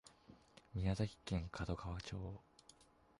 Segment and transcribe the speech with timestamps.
[0.73, 2.41] 宮崎県門川町